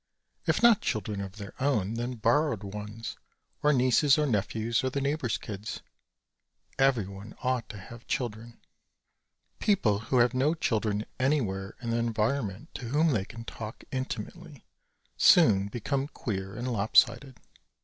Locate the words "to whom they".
12.73-13.25